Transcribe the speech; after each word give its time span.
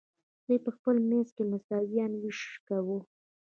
دوی 0.45 0.57
په 0.65 0.69
خپل 0.75 0.95
منځ 1.09 1.27
کې 1.35 1.43
مساویانه 1.51 2.17
ویش 2.21 2.41
کاوه. 2.67 2.99